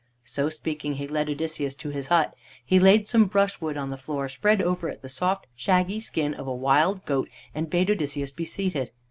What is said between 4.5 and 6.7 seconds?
over it the soft, shaggy skin of a